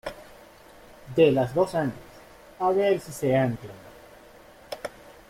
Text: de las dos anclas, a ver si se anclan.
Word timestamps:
de 1.15 1.31
las 1.31 1.53
dos 1.53 1.75
anclas, 1.75 2.01
a 2.59 2.71
ver 2.71 2.99
si 2.99 3.11
se 3.11 3.35
anclan. 3.37 3.75